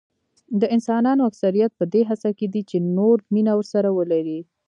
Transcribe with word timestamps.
د 0.59 0.63
انسانانو 0.75 1.21
اکثریت 1.29 1.71
په 1.79 1.83
دې 1.93 2.01
هڅه 2.09 2.29
کې 2.37 2.47
دي 2.53 2.61
چې 2.69 2.77
نور 2.97 3.15
مینه 3.33 3.53
ورسره 3.57 3.89
ولري. 3.97 4.39